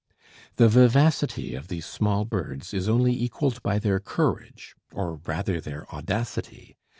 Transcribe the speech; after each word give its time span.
The 0.55 0.67
vivacity 0.67 1.53
of 1.53 1.67
these 1.67 1.85
small 1.85 2.25
birds 2.25 2.73
is 2.73 2.89
only 2.89 3.13
equaled 3.13 3.61
by 3.61 3.77
their 3.77 3.99
courage, 3.99 4.73
or 4.91 5.17
rather 5.27 5.61
their 5.61 5.87
audacity. 5.93 6.75